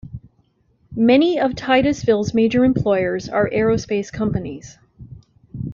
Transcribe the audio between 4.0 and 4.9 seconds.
companies.